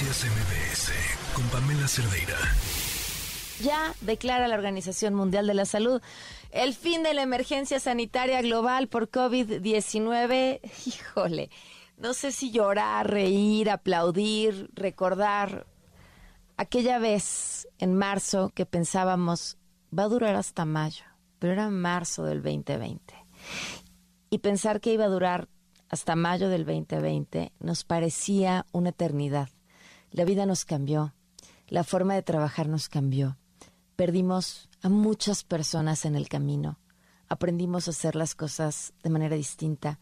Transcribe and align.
Noticias 0.00 0.30
MBS 0.32 0.92
con 1.34 1.44
Pamela 1.50 1.86
Cerdeira. 1.86 2.38
Ya 3.60 3.92
declara 4.00 4.48
la 4.48 4.54
Organización 4.54 5.14
Mundial 5.14 5.46
de 5.46 5.52
la 5.52 5.66
Salud 5.66 6.00
el 6.52 6.72
fin 6.72 7.02
de 7.02 7.12
la 7.12 7.20
emergencia 7.20 7.78
sanitaria 7.80 8.40
global 8.40 8.88
por 8.88 9.10
COVID-19. 9.10 10.60
Híjole, 10.86 11.50
no 11.98 12.14
sé 12.14 12.32
si 12.32 12.50
llorar, 12.50 13.10
reír, 13.10 13.68
aplaudir, 13.68 14.70
recordar 14.72 15.66
aquella 16.56 16.98
vez 16.98 17.68
en 17.78 17.94
marzo 17.94 18.52
que 18.54 18.64
pensábamos 18.64 19.58
va 19.96 20.04
a 20.04 20.08
durar 20.08 20.34
hasta 20.34 20.64
mayo, 20.64 21.04
pero 21.38 21.52
era 21.52 21.68
marzo 21.68 22.24
del 22.24 22.42
2020. 22.42 23.14
Y 24.30 24.38
pensar 24.38 24.80
que 24.80 24.94
iba 24.94 25.04
a 25.04 25.08
durar 25.08 25.48
hasta 25.90 26.16
mayo 26.16 26.48
del 26.48 26.64
2020 26.64 27.52
nos 27.58 27.84
parecía 27.84 28.64
una 28.72 28.90
eternidad. 28.90 29.50
La 30.12 30.24
vida 30.24 30.44
nos 30.44 30.64
cambió, 30.64 31.14
la 31.68 31.84
forma 31.84 32.14
de 32.14 32.22
trabajar 32.22 32.68
nos 32.68 32.88
cambió. 32.88 33.36
Perdimos 33.94 34.68
a 34.82 34.88
muchas 34.88 35.44
personas 35.44 36.04
en 36.04 36.16
el 36.16 36.28
camino. 36.28 36.80
Aprendimos 37.28 37.86
a 37.86 37.92
hacer 37.92 38.16
las 38.16 38.34
cosas 38.34 38.92
de 39.04 39.10
manera 39.10 39.36
distinta. 39.36 40.00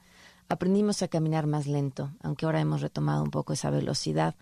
Aprendimos 0.48 1.02
a 1.02 1.08
caminar 1.08 1.46
más 1.46 1.66
lento, 1.66 2.10
aunque 2.22 2.46
ahora 2.46 2.60
hemos 2.60 2.80
retomado 2.80 3.22
un 3.22 3.30
poco 3.30 3.52
esa 3.52 3.68
velocidad. 3.68 4.34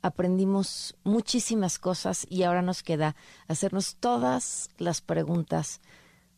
Aprendimos 0.00 0.96
muchísimas 1.04 1.78
cosas 1.78 2.26
y 2.30 2.44
ahora 2.44 2.62
nos 2.62 2.82
queda 2.82 3.14
hacernos 3.46 3.96
todas 3.96 4.70
las 4.78 5.02
preguntas 5.02 5.82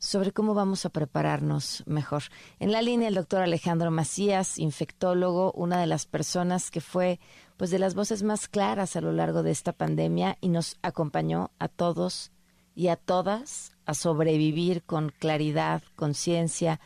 sobre 0.02 0.32
cómo 0.32 0.52
vamos 0.52 0.84
a 0.84 0.90
prepararnos 0.90 1.84
mejor. 1.86 2.24
En 2.58 2.72
la 2.72 2.82
línea 2.82 3.06
el 3.06 3.14
doctor 3.14 3.40
Alejandro 3.40 3.92
Macías, 3.92 4.58
infectólogo, 4.58 5.52
una 5.52 5.80
de 5.80 5.86
las 5.86 6.06
personas 6.06 6.72
que 6.72 6.80
fue 6.80 7.20
pues 7.56 7.70
de 7.70 7.78
las 7.78 7.94
voces 7.94 8.24
más 8.24 8.48
claras 8.48 8.96
a 8.96 9.00
lo 9.00 9.12
largo 9.12 9.44
de 9.44 9.52
esta 9.52 9.72
pandemia 9.72 10.38
y 10.40 10.48
nos 10.48 10.76
acompañó 10.82 11.52
a 11.60 11.68
todos 11.68 12.32
y 12.74 12.88
a 12.88 12.96
todas 12.96 13.76
a 13.86 13.94
sobrevivir 13.94 14.82
con 14.82 15.10
claridad, 15.10 15.82
conciencia. 15.94 16.80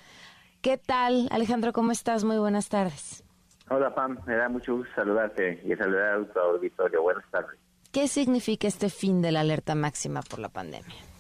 ¿Qué 0.61 0.77
tal, 0.77 1.29
Alejandro? 1.31 1.73
¿Cómo 1.73 1.93
estás? 1.93 2.23
Muy 2.23 2.37
buenas 2.37 2.69
tardes. 2.69 3.25
Hola, 3.71 3.95
Pam. 3.95 4.19
Me 4.27 4.37
da 4.37 4.51
mucho 4.51 4.77
gusto 4.77 4.93
saludarte 4.95 5.63
y 5.65 5.75
saludar 5.75 6.21
a 6.21 6.33
tu 6.35 6.39
auditorio. 6.39 7.01
Buenas 7.01 7.25
tardes. 7.31 7.59
¿Qué 7.93 8.09
significa 8.09 8.69
este 8.69 8.91
fin 8.91 9.23
de 9.23 9.33
la 9.33 9.41
alerta 9.41 9.75
máxima 9.75 10.21
por 10.21 10.39
la 10.39 10.51
pandemia? 10.51 11.16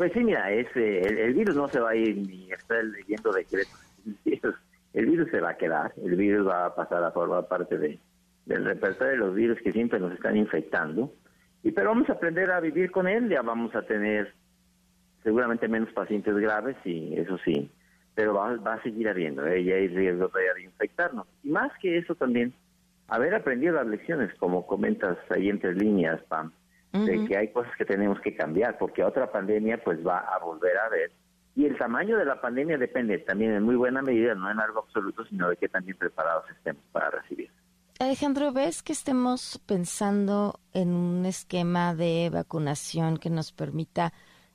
Pues 0.00 0.14
sí, 0.14 0.24
mira, 0.24 0.50
es, 0.50 0.66
eh, 0.76 1.02
el, 1.26 1.34
virus 1.34 1.54
no 1.54 1.68
se 1.68 1.78
va 1.78 1.90
a 1.90 1.94
ir 1.94 2.16
ni 2.16 2.50
estar 2.50 2.82
leyendo 2.82 3.32
decretos. 3.32 3.84
El 4.94 5.06
virus 5.06 5.30
se 5.30 5.42
va 5.42 5.50
a 5.50 5.56
quedar, 5.58 5.92
el 6.02 6.16
virus 6.16 6.48
va 6.48 6.64
a 6.64 6.74
pasar 6.74 7.04
a 7.04 7.10
formar 7.10 7.46
parte 7.48 7.76
de, 7.76 7.98
del 8.46 8.64
repertorio 8.64 9.12
de 9.12 9.18
los 9.18 9.34
virus 9.34 9.58
que 9.60 9.72
siempre 9.72 10.00
nos 10.00 10.12
están 10.14 10.38
infectando. 10.38 11.12
Y 11.62 11.72
pero 11.72 11.90
vamos 11.90 12.08
a 12.08 12.14
aprender 12.14 12.50
a 12.50 12.60
vivir 12.60 12.90
con 12.90 13.06
él, 13.06 13.28
ya 13.28 13.42
vamos 13.42 13.74
a 13.74 13.82
tener 13.82 14.32
seguramente 15.22 15.68
menos 15.68 15.92
pacientes 15.92 16.34
graves 16.34 16.76
y 16.86 17.14
eso 17.18 17.36
sí, 17.44 17.70
pero 18.14 18.32
va, 18.32 18.54
a 18.54 18.82
seguir 18.82 19.06
habiendo, 19.06 19.46
¿eh? 19.46 19.62
ya 19.62 19.74
hay 19.74 19.88
riesgo 19.88 20.28
de 20.28 20.62
infectarnos. 20.62 21.26
Y 21.44 21.50
más 21.50 21.70
que 21.78 21.98
eso 21.98 22.14
también, 22.14 22.54
haber 23.06 23.34
aprendido 23.34 23.74
las 23.74 23.86
lecciones, 23.86 24.32
como 24.38 24.66
comentas 24.66 25.18
ahí 25.28 25.50
entre 25.50 25.74
líneas, 25.74 26.22
Pam, 26.22 26.52
de 26.92 27.24
que 27.26 27.36
hay 27.36 27.52
cosas 27.52 27.72
que 27.76 27.84
tenemos 27.84 28.20
que 28.20 28.34
cambiar, 28.34 28.76
porque 28.78 29.04
otra 29.04 29.30
pandemia 29.30 29.82
pues 29.82 30.04
va 30.04 30.18
a 30.18 30.38
volver 30.38 30.76
a 30.78 30.88
ver. 30.88 31.12
Y 31.54 31.66
el 31.66 31.76
tamaño 31.76 32.16
de 32.16 32.24
la 32.24 32.40
pandemia 32.40 32.78
depende 32.78 33.18
también 33.18 33.52
en 33.52 33.62
muy 33.62 33.76
buena 33.76 34.02
medida, 34.02 34.34
no 34.34 34.50
en 34.50 34.60
algo 34.60 34.80
absoluto, 34.80 35.24
sino 35.26 35.48
de 35.48 35.56
qué 35.56 35.68
también 35.68 35.96
preparados 35.96 36.44
estemos 36.50 36.82
para 36.92 37.10
recibir. 37.10 37.50
Alejandro, 37.98 38.52
¿ves 38.52 38.82
que 38.82 38.94
estemos 38.94 39.60
pensando 39.66 40.58
en 40.72 40.94
un 40.94 41.26
esquema 41.26 41.94
de 41.94 42.30
vacunación 42.32 43.18
que 43.18 43.28
nos 43.28 43.52
permita, 43.52 44.14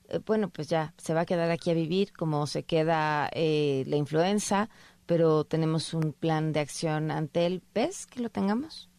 eh, 0.10 0.20
bueno, 0.26 0.50
pues 0.50 0.68
ya 0.68 0.94
se 0.98 1.14
va 1.14 1.22
a 1.22 1.26
quedar 1.26 1.52
aquí 1.52 1.70
a 1.70 1.76
vivir 1.76 2.12
como 2.12 2.48
se 2.48 2.64
queda 2.64 3.30
eh, 3.34 3.84
la 3.86 3.98
influenza, 3.98 4.70
pero 5.06 5.44
tenemos 5.44 5.94
un 5.94 6.12
plan 6.12 6.54
de 6.54 6.62
acción 6.62 7.12
ante 7.12 7.46
él? 7.46 7.62
¿Ves 7.76 8.08
que 8.08 8.22
lo 8.22 8.30
tengamos? 8.30 8.90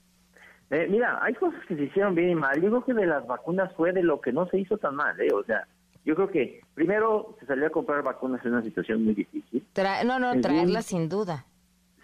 Eh, 0.70 0.88
mira, 0.90 1.18
hay 1.22 1.34
cosas 1.34 1.64
que 1.66 1.76
se 1.76 1.84
hicieron 1.84 2.14
bien 2.14 2.30
y 2.30 2.34
mal. 2.34 2.60
Yo 2.60 2.68
creo 2.68 2.84
que 2.84 2.94
de 2.94 3.06
las 3.06 3.26
vacunas 3.26 3.72
fue 3.74 3.92
de 3.92 4.02
lo 4.02 4.20
que 4.20 4.32
no 4.32 4.46
se 4.48 4.58
hizo 4.58 4.78
tan 4.78 4.96
mal, 4.96 5.18
¿eh? 5.20 5.32
O 5.32 5.44
sea, 5.44 5.66
yo 6.04 6.14
creo 6.14 6.28
que 6.28 6.60
primero 6.74 7.36
se 7.38 7.46
salió 7.46 7.66
a 7.66 7.70
comprar 7.70 8.02
vacunas 8.02 8.44
en 8.44 8.52
una 8.52 8.62
situación 8.62 9.04
muy 9.04 9.14
difícil. 9.14 9.64
no, 10.04 10.18
no, 10.18 10.40
traerlas 10.40 10.86
sin 10.86 11.08
duda. 11.08 11.44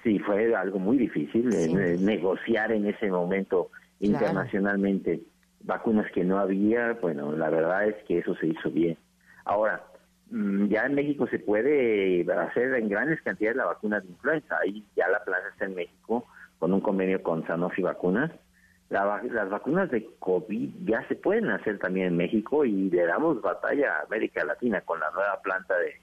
Sí, 0.03 0.19
fue 0.21 0.55
algo 0.55 0.79
muy 0.79 0.99
difícil 0.99 1.53
eh, 1.55 1.97
negociar 2.01 2.73
en 2.73 2.87
ese 2.87 3.09
momento 3.11 3.71
internacionalmente 4.01 5.23
vacunas 5.61 6.11
que 6.13 6.25
no 6.25 6.39
había. 6.39 6.95
Bueno, 6.95 7.33
la 7.33 7.51
verdad 7.51 7.87
es 7.87 7.97
que 8.07 8.19
eso 8.19 8.35
se 8.37 8.49
hizo 8.49 8.71
bien. 8.71 8.97
Ahora, 9.45 9.85
mm, 10.31 10.67
ya 10.67 10.87
en 10.87 10.95
México 10.95 11.29
se 11.29 11.39
puede 11.39 12.27
hacer 12.33 12.75
en 12.75 12.89
grandes 12.89 13.23
cantidades 13.23 13.57
la 13.57 13.67
vacuna 13.67 14.01
de 14.01 14.09
influenza. 14.09 14.59
Ahí 14.61 14.85
ya 14.97 15.09
la 15.09 15.23
plaza 15.23 15.49
está 15.53 15.67
en 15.67 15.77
México 15.77 16.27
con 16.59 16.73
un 16.73 16.81
convenio 16.81 17.23
con 17.23 17.47
Sanofi 17.47 17.83
Vacunas 17.83 18.33
las 18.93 19.49
vacunas 19.49 19.91
de 19.91 20.07
COVID 20.19 20.71
ya 20.85 21.07
se 21.09 21.15
pueden 21.15 21.49
hacer 21.49 21.79
también 21.79 22.09
en 22.09 22.17
México 22.17 22.65
y 22.65 22.91
le 22.91 23.07
damos 23.07 23.41
batalla 23.41 23.97
a 23.97 24.03
América 24.03 24.45
Latina 24.45 24.83
con 24.83 25.01
la 25.01 25.11
nueva 25.13 25.41
planta 25.43 25.75
de, 25.79 25.95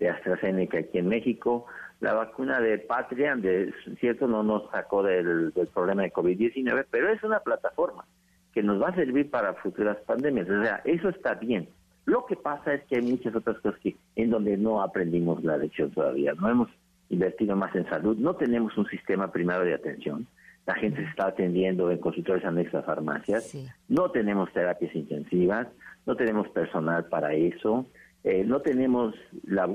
de 0.00 0.10
AstraZeneca 0.10 0.78
aquí 0.78 0.98
en 0.98 1.08
México. 1.08 1.66
La 2.00 2.14
vacuna 2.14 2.60
de 2.60 2.78
Patria, 2.78 3.36
de 3.36 3.72
cierto, 4.00 4.26
no 4.26 4.42
nos 4.42 4.68
sacó 4.72 5.04
del, 5.04 5.52
del 5.52 5.68
problema 5.68 6.02
de 6.02 6.12
COVID-19, 6.12 6.86
pero 6.90 7.10
es 7.10 7.22
una 7.22 7.38
plataforma 7.38 8.04
que 8.52 8.62
nos 8.62 8.82
va 8.82 8.88
a 8.88 8.94
servir 8.96 9.30
para 9.30 9.54
futuras 9.54 9.96
pandemias. 10.04 10.50
O 10.50 10.62
sea, 10.62 10.82
eso 10.84 11.10
está 11.10 11.34
bien. 11.34 11.68
Lo 12.06 12.26
que 12.26 12.34
pasa 12.34 12.74
es 12.74 12.82
que 12.84 12.96
hay 12.96 13.02
muchas 13.02 13.36
otras 13.36 13.58
cosas 13.60 13.78
que 13.80 13.96
en 14.16 14.30
donde 14.30 14.56
no 14.56 14.82
aprendimos 14.82 15.44
la 15.44 15.56
lección 15.56 15.92
todavía. 15.92 16.34
No 16.34 16.48
hemos 16.48 16.68
invertido 17.08 17.54
más 17.54 17.74
en 17.76 17.88
salud, 17.88 18.16
no 18.16 18.34
tenemos 18.34 18.76
un 18.76 18.86
sistema 18.88 19.30
primario 19.30 19.64
de 19.64 19.74
atención 19.74 20.26
la 20.66 20.74
gente 20.74 21.02
se 21.02 21.08
está 21.08 21.26
atendiendo 21.26 21.90
en 21.90 21.98
consultorios 21.98 22.44
anexos 22.44 22.74
a 22.74 22.82
farmacias, 22.82 23.54
no 23.88 24.10
tenemos 24.10 24.52
terapias 24.52 24.94
intensivas, 24.94 25.68
no 26.06 26.16
tenemos 26.16 26.48
personal 26.50 27.06
para 27.06 27.34
eso, 27.34 27.86
eh, 28.24 28.44
no 28.44 28.60
tenemos 28.60 29.14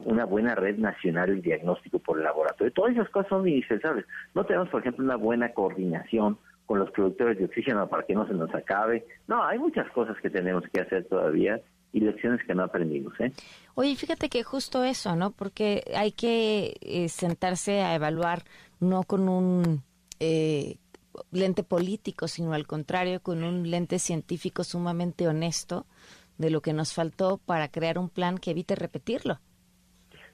una 0.06 0.26
buena 0.26 0.56
red 0.56 0.78
nacional 0.78 1.36
de 1.36 1.42
diagnóstico 1.42 2.00
por 2.00 2.18
el 2.18 2.24
laboratorio. 2.24 2.72
Todas 2.72 2.94
esas 2.94 3.10
cosas 3.10 3.30
son 3.30 3.48
indispensables. 3.48 4.06
No 4.34 4.46
tenemos, 4.46 4.70
por 4.70 4.82
ejemplo, 4.82 5.04
una 5.04 5.18
buena 5.18 5.54
coordinación 5.54 6.38
con 6.66 6.80
los 6.80 6.90
productores 6.92 7.38
de 7.38 7.46
oxígeno 7.46 7.88
para 7.88 8.04
que 8.04 8.14
no 8.14 8.26
se 8.28 8.34
nos 8.34 8.54
acabe. 8.56 9.06
No, 9.28 9.44
hay 9.44 9.60
muchas 9.60 9.90
cosas 9.92 10.16
que 10.22 10.30
tenemos 10.30 10.64
que 10.72 10.82
hacer 10.82 11.06
todavía 11.06 11.60
y 11.92 12.00
lecciones 12.00 12.42
que 12.46 12.56
no 12.56 12.64
aprendimos. 12.64 13.14
¿eh? 13.20 13.32
Oye, 13.76 13.96
fíjate 13.96 14.30
que 14.30 14.44
justo 14.44 14.84
eso, 14.84 15.16
¿no? 15.16 15.32
Porque 15.32 15.84
hay 15.96 16.12
que 16.12 16.76
eh, 16.82 17.10
sentarse 17.10 17.82
a 17.82 17.96
evaluar 17.96 18.44
no 18.80 19.04
con 19.04 19.28
un 19.28 19.84
eh, 20.20 20.78
lente 21.32 21.64
político, 21.64 22.28
sino 22.28 22.54
al 22.54 22.68
contrario, 22.68 23.22
con 23.22 23.44
un 23.44 23.70
lente 23.70 24.00
científico 24.00 24.64
sumamente 24.64 25.28
honesto 25.28 25.86
de 26.38 26.50
lo 26.50 26.62
que 26.62 26.74
nos 26.74 26.94
faltó 26.94 27.38
para 27.38 27.68
crear 27.70 27.98
un 27.98 28.10
plan 28.10 28.38
que 28.38 28.52
evite 28.52 28.76
repetirlo. 28.76 29.40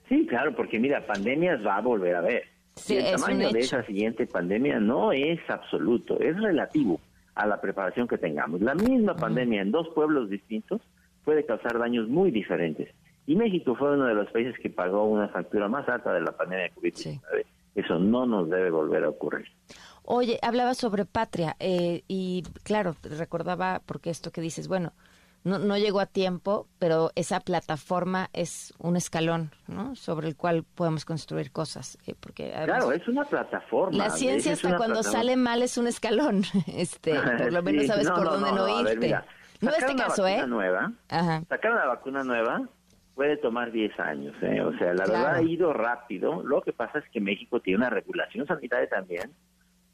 Sí, 0.10 0.26
claro, 0.28 0.56
porque 0.56 0.80
mira, 0.80 1.06
pandemias 1.06 1.66
va 1.66 1.78
a 1.78 1.82
volver 1.82 2.16
a 2.16 2.22
ver. 2.22 2.44
el 2.90 3.16
tamaño 3.16 3.52
de 3.52 3.60
esa 3.60 3.86
siguiente 3.86 4.28
pandemia 4.28 4.80
no 4.80 5.12
es 5.12 5.40
absoluto, 5.50 6.20
es 6.20 6.40
relativo 6.40 7.00
a 7.36 7.48
la 7.48 7.60
preparación 7.62 8.08
que 8.08 8.18
tengamos. 8.18 8.62
La 8.62 8.76
misma 8.76 9.16
pandemia 9.16 9.62
en 9.62 9.72
dos 9.72 9.88
pueblos 9.96 10.30
distintos 10.30 10.82
puede 11.24 11.46
causar 11.46 11.80
daños 11.80 12.08
muy 12.10 12.32
diferentes. 12.32 12.94
Y 13.26 13.36
México 13.36 13.76
fue 13.76 13.94
uno 13.94 14.06
de 14.06 14.14
los 14.14 14.30
países 14.32 14.56
que 14.60 14.70
pagó 14.70 15.06
una 15.06 15.30
factura 15.30 15.70
más 15.70 15.88
alta 15.88 16.14
de 16.14 16.22
la 16.22 16.34
pandemia 16.34 16.66
de 16.66 16.74
COVID-19. 16.74 17.46
Eso 17.76 17.98
no 17.98 18.26
nos 18.26 18.50
debe 18.50 18.70
volver 18.70 19.04
a 19.04 19.10
ocurrir. 19.10 19.48
Oye, 20.04 20.38
hablaba 20.42 20.74
sobre 20.74 21.06
patria 21.06 21.56
eh, 21.60 22.04
y 22.08 22.44
claro, 22.64 22.96
recordaba 23.04 23.82
porque 23.86 24.10
esto 24.10 24.32
que 24.32 24.42
dices, 24.42 24.68
bueno, 24.68 24.94
no, 25.46 25.60
no 25.60 25.78
llegó 25.78 26.00
a 26.00 26.06
tiempo, 26.06 26.68
pero 26.80 27.12
esa 27.16 27.40
plataforma 27.40 28.30
es 28.34 28.74
un 28.80 28.96
escalón, 28.96 29.52
¿no? 29.68 29.96
Sobre 29.96 30.28
el 30.28 30.36
cual 30.36 30.64
podemos 30.64 31.06
construir 31.06 31.52
cosas. 31.52 31.98
Eh, 32.06 32.16
porque 32.20 32.52
claro, 32.52 32.92
es 32.92 33.08
una 33.08 33.24
plataforma. 33.26 33.98
La 33.98 34.10
ciencia 34.10 34.54
hasta 34.54 34.78
cuando 34.78 35.04
sale 35.04 35.36
mal 35.36 35.62
es 35.62 35.78
un 35.78 35.88
escalón. 35.88 36.44
Este, 36.68 37.14
por 37.16 37.52
lo 37.52 37.64
menos 37.64 37.88
sabes 37.88 38.10
por 38.10 38.24
dónde 38.26 38.52
no, 38.52 38.82
irte. 38.82 39.16
no 39.62 39.72
este 39.72 39.96
caso, 39.96 40.28
¿eh? 40.28 40.46
Nueva, 40.48 40.92
Sacar 41.10 41.72
una 41.72 41.86
vacuna 41.86 42.24
nueva 42.24 42.62
puede 43.16 43.38
tomar 43.38 43.72
10 43.72 44.00
años, 44.00 44.36
¿eh? 44.42 44.62
O 44.62 44.78
sea, 44.78 44.94
la 44.94 45.06
verdad 45.06 45.36
ha 45.36 45.42
ido 45.42 45.74
rápido. 45.74 46.44
Lo 46.44 46.62
que 46.62 46.74
pasa 46.74 47.00
es 47.00 47.06
que 47.10 47.22
México 47.22 47.60
tiene 47.60 47.78
una 47.78 47.90
regulación 47.90 48.48
sanitaria 48.48 48.90
también 48.90 49.32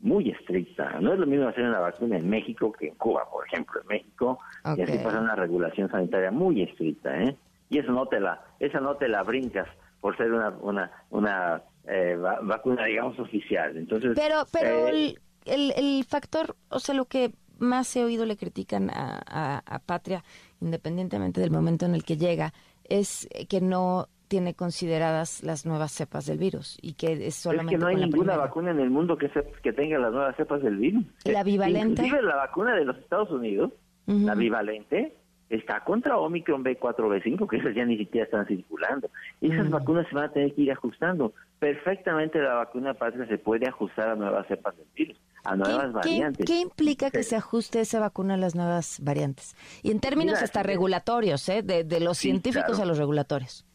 muy 0.01 0.29
estricta. 0.29 0.97
No 1.01 1.13
es 1.13 1.19
lo 1.19 1.27
mismo 1.27 1.47
hacer 1.47 1.65
una 1.65 1.79
vacuna 1.79 2.17
en 2.17 2.29
México 2.29 2.71
que 2.71 2.87
en 2.87 2.95
Cuba, 2.95 3.29
por 3.29 3.45
ejemplo. 3.45 3.81
En 3.81 3.87
México 3.87 4.39
y 4.77 4.81
así 4.81 4.97
pasa 4.99 5.19
una 5.19 5.35
regulación 5.35 5.89
sanitaria 5.89 6.31
muy 6.31 6.61
estricta, 6.61 7.21
¿eh? 7.21 7.35
Y 7.69 7.79
eso 7.79 7.91
no 7.91 8.07
te 8.07 8.19
la, 8.19 8.41
esa 8.59 8.79
no 8.79 8.95
te 8.95 9.07
la 9.07 9.23
brincas 9.23 9.67
por 10.01 10.15
ser 10.17 10.31
una 10.31 10.49
una 10.61 10.91
una 11.09 11.61
eh, 11.87 12.15
vacuna, 12.43 12.85
digamos, 12.85 13.19
oficial. 13.19 13.75
Entonces, 13.77 14.13
pero 14.15 14.45
pero 14.51 14.87
eh, 14.87 15.15
el, 15.45 15.73
el, 15.75 16.05
factor, 16.05 16.55
o 16.69 16.79
sea, 16.79 16.95
lo 16.95 17.05
que 17.05 17.31
más 17.59 17.95
he 17.95 18.03
oído 18.03 18.25
le 18.25 18.37
critican 18.37 18.89
a, 18.89 19.61
a 19.65 19.79
Patria, 19.79 20.23
independientemente 20.61 21.41
del 21.41 21.51
momento 21.51 21.85
en 21.85 21.95
el 21.95 22.03
que 22.03 22.17
llega, 22.17 22.53
es 22.85 23.27
que 23.47 23.61
no 23.61 24.07
tiene 24.29 24.53
consideradas 24.53 25.43
las 25.43 25.65
nuevas 25.65 25.91
cepas 25.91 26.25
del 26.27 26.37
virus 26.37 26.77
y 26.81 26.93
que 26.93 27.27
es 27.27 27.35
solamente 27.35 27.73
es 27.73 27.79
que 27.79 27.83
no 27.83 27.87
hay 27.87 27.95
ninguna 27.95 28.37
vacuna 28.37 28.71
en 28.71 28.79
el 28.79 28.89
mundo 28.89 29.17
que, 29.17 29.29
que 29.61 29.73
tenga 29.73 29.97
las 29.97 30.13
nuevas 30.13 30.35
cepas 30.37 30.61
del 30.61 30.77
virus. 30.77 31.03
La 31.25 31.43
bivalente. 31.43 32.03
Inclusive 32.03 32.21
la 32.21 32.35
vacuna 32.35 32.75
de 32.75 32.85
los 32.85 32.97
Estados 32.99 33.31
Unidos, 33.31 33.71
la 34.05 34.35
bivalente, 34.35 35.15
está 35.49 35.83
contra 35.83 36.17
Omicron 36.17 36.63
B4, 36.63 36.95
B5, 36.95 37.47
que 37.47 37.57
esas 37.57 37.75
ya 37.75 37.85
ni 37.85 37.97
siquiera 37.97 38.25
están 38.25 38.45
circulando. 38.45 39.09
Esas 39.41 39.69
vacunas 39.69 40.07
se 40.07 40.15
van 40.15 40.25
a 40.25 40.31
tener 40.31 40.53
que 40.53 40.61
ir 40.61 40.71
ajustando. 40.71 41.33
Perfectamente 41.59 42.39
la 42.39 42.55
vacuna 42.55 42.93
patria 42.93 43.27
se 43.27 43.37
puede 43.37 43.67
ajustar 43.67 44.09
a 44.09 44.15
nuevas 44.15 44.47
cepas 44.47 44.77
del 44.77 44.87
virus, 44.95 45.19
a 45.43 45.55
nuevas 45.55 45.93
variantes. 45.93 46.45
¿qué, 46.45 46.59
implica 46.59 47.11
que 47.11 47.23
se 47.23 47.35
ajuste 47.35 47.81
esa 47.81 47.99
vacuna 47.99 48.35
a 48.35 48.37
las 48.37 48.55
nuevas 48.55 48.99
variantes? 49.01 49.55
Y 49.83 49.91
en 49.91 49.99
términos 49.99 50.41
hasta 50.41 50.63
regulatorios, 50.63 51.47
¿eh? 51.49 51.63
de, 51.63 51.99
los 51.99 52.17
científicos 52.17 52.79
a 52.79 52.85
los 52.85 52.97
regulatorios. 52.97 53.65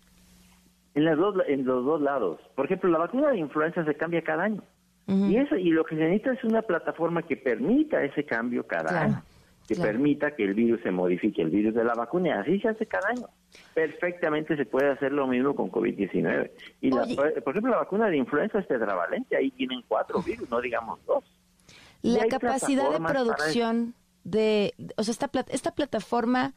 En, 0.94 1.04
las 1.04 1.18
dos, 1.18 1.36
en 1.48 1.64
los 1.64 1.84
dos 1.84 2.00
lados. 2.00 2.40
Por 2.54 2.66
ejemplo, 2.66 2.90
la 2.90 2.98
vacuna 2.98 3.30
de 3.30 3.38
influenza 3.38 3.84
se 3.84 3.94
cambia 3.94 4.22
cada 4.22 4.44
año. 4.44 4.62
Y 5.06 5.36
eso 5.36 5.56
y 5.56 5.68
lo 5.70 5.84
que 5.84 5.96
se 5.96 6.00
necesita 6.00 6.32
es 6.32 6.42
una 6.44 6.62
plataforma 6.62 7.22
que 7.22 7.36
permita 7.36 8.02
ese 8.02 8.24
cambio 8.24 8.66
cada 8.66 9.02
año 9.02 9.22
que 9.66 9.76
permita 9.76 10.32
que 10.32 10.44
el 10.44 10.54
virus 10.54 10.80
se 10.82 10.90
modifique, 10.90 11.40
el 11.40 11.50
virus 11.50 11.74
de 11.74 11.84
la 11.84 11.94
vacuna, 11.94 12.40
así 12.40 12.60
se 12.60 12.68
hace 12.68 12.86
cada 12.86 13.08
año. 13.08 13.26
Perfectamente 13.72 14.56
se 14.56 14.66
puede 14.66 14.90
hacer 14.90 15.12
lo 15.12 15.26
mismo 15.26 15.54
con 15.54 15.70
COVID-19. 15.70 16.50
Y 16.82 16.90
la, 16.90 17.06
por 17.42 17.52
ejemplo, 17.52 17.70
la 17.70 17.78
vacuna 17.78 18.08
de 18.08 18.18
influenza 18.18 18.58
es 18.58 18.68
tetravalente, 18.68 19.36
ahí 19.36 19.50
tienen 19.52 19.82
cuatro 19.88 20.22
virus, 20.22 20.50
no 20.50 20.60
digamos 20.60 21.04
dos. 21.06 21.24
La 22.04 22.26
capacidad 22.26 22.90
de 22.90 23.00
producción 23.00 23.94
de, 24.24 24.74
o 24.96 25.02
sea, 25.02 25.12
esta, 25.12 25.30
esta 25.48 25.74
plataforma 25.74 26.54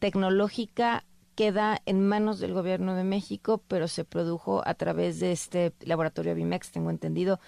tecnológica 0.00 1.04
queda 1.36 1.78
en 1.86 2.06
manos 2.06 2.40
del 2.40 2.52
gobierno 2.52 2.94
de 2.94 3.04
México, 3.04 3.62
pero 3.68 3.86
se 3.86 4.04
produjo 4.04 4.62
a 4.66 4.74
través 4.74 5.20
de 5.20 5.32
este 5.32 5.72
laboratorio 5.84 6.34
Bimex, 6.34 6.72
tengo 6.72 6.90
entendido. 6.90 7.38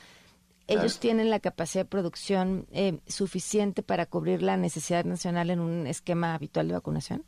¿Ellos 0.69 0.99
tienen 0.99 1.31
la 1.31 1.39
capacidad 1.39 1.85
de 1.85 1.91
producción 1.91 2.67
eh, 2.73 2.99
suficiente 3.07 3.83
para 3.83 4.07
cubrir 4.07 4.43
la 4.43 4.57
necesidad 4.57 5.05
nacional 5.05 5.51
en 5.51 5.61
un 5.61 5.87
esquema 5.87 6.35
habitual 6.35 6.69
de 6.69 6.75
vacunación? 6.75 7.25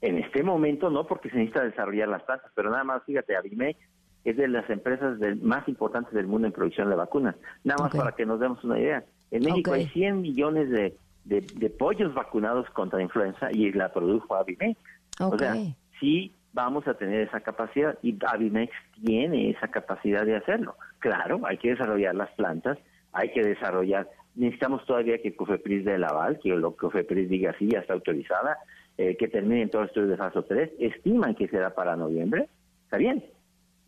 En 0.00 0.18
este 0.18 0.42
momento 0.42 0.88
no, 0.90 1.06
porque 1.06 1.30
se 1.30 1.36
necesita 1.36 1.64
desarrollar 1.64 2.08
las 2.08 2.22
plantas, 2.22 2.50
pero 2.54 2.70
nada 2.70 2.84
más, 2.84 3.02
fíjate, 3.04 3.36
Avimex 3.36 3.78
es 4.24 4.36
de 4.36 4.48
las 4.48 4.68
empresas 4.68 5.18
más 5.40 5.66
importantes 5.68 6.12
del 6.12 6.26
mundo 6.26 6.46
en 6.46 6.52
producción 6.52 6.90
de 6.90 6.96
vacunas. 6.96 7.36
Nada 7.64 7.82
más 7.84 7.94
para 7.94 8.12
que 8.12 8.26
nos 8.26 8.40
demos 8.40 8.62
una 8.64 8.78
idea. 8.78 9.04
En 9.30 9.44
México 9.44 9.72
hay 9.72 9.86
100 9.86 10.20
millones 10.20 10.70
de, 10.70 10.96
de, 11.24 11.70
pollos 11.70 12.12
vacunados 12.14 12.68
contra 12.70 13.02
influenza 13.02 13.48
y 13.52 13.72
la 13.72 13.92
produjo 13.92 14.34
Avimex. 14.34 14.78
O 15.20 15.38
sea, 15.38 15.54
sí 15.98 16.32
vamos 16.52 16.86
a 16.88 16.94
tener 16.94 17.28
esa 17.28 17.40
capacidad 17.40 17.96
y 18.02 18.16
Avimex 18.26 18.72
tiene 19.04 19.50
esa 19.50 19.68
capacidad 19.68 20.24
de 20.24 20.36
hacerlo. 20.36 20.76
Claro, 20.98 21.40
hay 21.44 21.58
que 21.58 21.70
desarrollar 21.70 22.14
las 22.14 22.30
plantas, 22.32 22.78
hay 23.12 23.30
que 23.32 23.42
desarrollar, 23.42 24.08
necesitamos 24.34 24.84
todavía 24.84 25.18
que 25.18 25.34
COFEPRIS 25.34 25.84
dé 25.84 25.94
el 25.94 26.04
aval, 26.04 26.38
que 26.40 26.50
lo 26.50 26.76
COFEPRIS 26.76 27.28
diga 27.28 27.54
sí, 27.58 27.68
ya 27.70 27.80
está 27.80 27.94
autorizada, 27.94 28.58
eh, 28.98 29.16
que 29.16 29.28
termine 29.28 29.68
todo 29.68 29.84
esto 29.84 30.06
de 30.06 30.16
fase 30.16 30.42
3, 30.42 30.72
estiman 30.78 31.34
que 31.34 31.48
será 31.48 31.74
para 31.74 31.96
noviembre, 31.96 32.48
está 32.84 32.96
bien. 32.96 33.24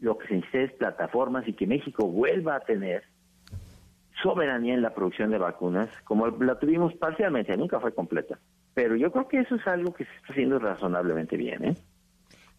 Lo 0.03 0.19
que 0.19 0.29
se 0.29 0.35
necesita 0.35 0.61
es 0.61 0.73
plataformas 0.73 1.49
y 1.49 1.55
que 1.55 1.67
México 1.67 2.07
vuelva 2.07 2.57
a 2.57 2.61
tener 2.61 3.05
soberanía 4.23 4.75
en 4.75 4.83
la 4.83 4.93
producción 4.95 5.31
de 5.31 5.39
vacunas, 5.39 5.89
como 6.05 6.27
la 6.27 6.59
tuvimos 6.59 6.93
parcialmente, 6.95 7.57
nunca 7.57 7.81
fue 7.81 7.95
completa. 7.95 8.39
Pero 8.75 8.97
yo 8.97 9.11
creo 9.13 9.29
que 9.29 9.39
eso 9.39 9.55
es 9.55 9.67
algo 9.67 9.95
que 9.95 10.05
se 10.05 10.11
está 10.17 10.33
haciendo 10.33 10.59
razonablemente 10.59 11.37
bien, 11.37 11.65
¿eh? 11.65 11.77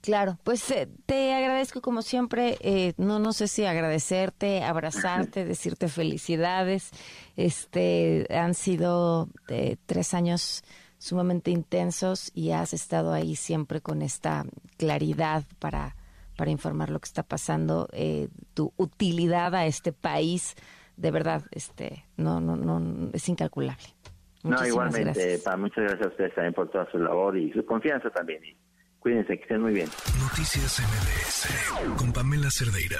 Claro, 0.02 0.38
pues 0.44 0.70
eh, 0.72 0.90
te 1.06 1.34
agradezco 1.34 1.82
como 1.82 2.02
siempre, 2.02 2.58
eh, 2.60 2.94
no 2.98 3.20
no 3.20 3.32
sé 3.32 3.48
si 3.48 3.66
agradecerte, 3.66 4.64
abrazarte, 4.64 5.46
decirte 5.46 5.88
felicidades. 5.90 6.92
Este 7.38 8.26
han 8.30 8.54
sido 8.54 9.30
eh, 9.48 9.78
tres 9.86 10.14
años 10.14 10.64
sumamente 10.98 11.52
intensos 11.52 12.32
y 12.34 12.52
has 12.52 12.74
estado 12.74 13.14
ahí 13.14 13.36
siempre 13.36 13.82
con 13.82 14.02
esta 14.02 14.46
claridad 14.78 15.44
para 15.60 15.96
para 16.44 16.52
informar 16.52 16.90
lo 16.90 17.00
que 17.00 17.06
está 17.06 17.24
pasando, 17.24 17.88
tu 18.54 18.74
utilidad 18.76 19.56
a 19.56 19.66
este 19.66 19.94
país, 19.94 20.58
de 20.98 21.10
verdad, 21.10 21.44
este 21.52 22.04
no 22.18 22.42
no 22.42 22.58
no 22.58 23.12
es 23.14 23.30
incalculable. 23.30 23.86
no, 24.44 24.68
igualmente, 24.68 25.40
muchas 25.58 25.86
gracias 25.86 26.06
a 26.06 26.10
ustedes 26.10 26.36
también 26.36 26.54
por 26.54 26.70
toda 26.70 26.92
su 26.92 26.98
labor 26.98 27.38
y 27.38 27.54
su 27.54 27.66
confianza 27.66 28.10
también. 28.10 28.42
Cuídense, 29.00 29.38
que 29.38 29.44
estén 29.44 29.62
muy 29.62 29.72
bien. 29.72 29.88
Noticias 30.20 30.82
MBS 30.82 31.98
con 31.98 32.12
Pamela 32.12 32.50
Cerdeira. 32.52 33.00